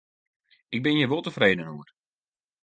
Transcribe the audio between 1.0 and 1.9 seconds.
wol tefreden oer.